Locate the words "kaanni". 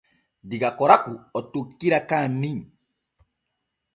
2.09-2.51